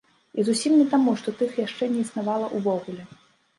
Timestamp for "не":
0.79-0.87, 1.93-2.01